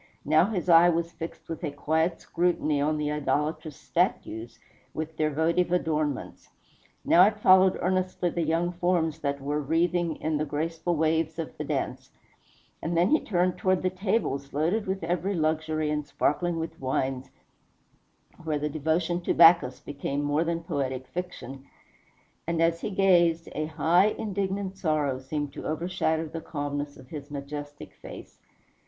[0.25, 4.57] Now his eye was fixed with a quiet scrutiny on the idolatrous statues,
[4.95, 6.49] with their votive adornments
[7.05, 11.55] now it followed earnestly the young forms that were wreathing in the graceful waves of
[11.55, 12.09] the dance;
[12.81, 17.29] and then he turned toward the tables, loaded with every luxury and sparkling with wines,
[18.43, 21.67] where the devotion to Bacchus became more than poetic fiction;
[22.47, 27.29] and as he gazed, a high, indignant sorrow seemed to overshadow the calmness of his
[27.29, 28.39] majestic face.